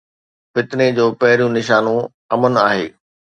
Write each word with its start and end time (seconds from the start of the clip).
فتني 0.53 0.87
جو 0.97 1.05
پهريون 1.19 1.51
نشانو 1.57 1.95
امن 2.33 2.53
آهي. 2.67 2.85